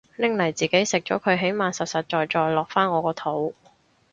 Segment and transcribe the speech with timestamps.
[0.15, 3.53] 拎嚟自己食咗佢起碼實實在在落返我個肚